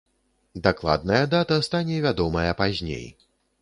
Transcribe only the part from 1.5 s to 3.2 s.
стане вядомая пазней.